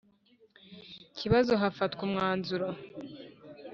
Kibazo 1.17 1.53
hafatwa 1.61 2.01
umwanzuro 2.07 2.67